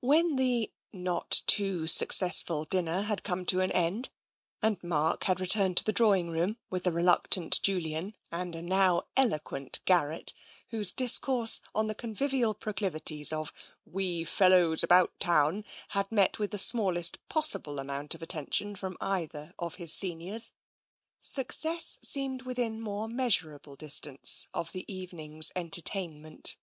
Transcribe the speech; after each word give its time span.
When 0.00 0.36
the 0.36 0.70
not 0.92 1.40
too 1.46 1.86
successful 1.86 2.66
dinner 2.66 3.00
had 3.00 3.22
come 3.24 3.46
to 3.46 3.60
an 3.62 3.72
end, 3.72 4.10
and 4.60 4.76
Mark 4.84 5.24
had 5.24 5.40
returned 5.40 5.78
to 5.78 5.84
the 5.84 5.94
drawing 5.94 6.28
room 6.28 6.58
with 6.68 6.84
the 6.84 6.92
reluctant 6.92 7.62
Julian 7.62 8.14
and 8.30 8.54
a 8.54 8.60
now 8.60 9.04
eloquent 9.16 9.80
Garrett, 9.86 10.34
whose 10.68 10.92
discourse 10.92 11.62
on 11.74 11.86
the 11.86 11.94
convivial 11.94 12.52
proclivities 12.52 13.32
of" 13.32 13.50
we 13.86 14.24
fellows 14.26 14.82
about 14.82 15.18
town" 15.18 15.64
had 15.96 16.12
met 16.12 16.38
with 16.38 16.50
the 16.50 16.58
smallest 16.58 17.18
possible 17.30 17.78
amount 17.78 18.14
of 18.14 18.20
attention 18.20 18.76
from 18.76 18.98
either 19.00 19.54
of 19.58 19.76
his 19.76 19.94
seniors, 19.94 20.52
success 21.22 21.98
seemed 22.02 22.42
within 22.42 22.78
more 22.78 23.08
measurable 23.08 23.74
distance 23.74 24.48
of 24.52 24.72
the 24.72 24.84
evening's 24.86 25.50
en 25.56 25.70
tertainment. 25.70 26.56